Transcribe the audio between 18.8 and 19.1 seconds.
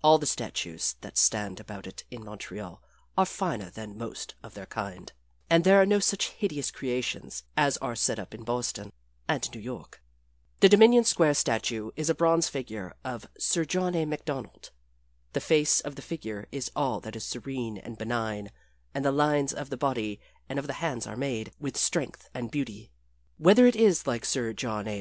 and the